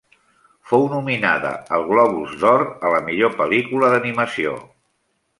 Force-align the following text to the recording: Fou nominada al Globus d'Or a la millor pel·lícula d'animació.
Fou 0.69 0.85
nominada 0.93 1.51
al 1.77 1.85
Globus 1.91 2.33
d'Or 2.43 2.63
a 2.89 2.93
la 2.93 3.01
millor 3.09 3.35
pel·lícula 3.43 3.91
d'animació. 3.93 4.55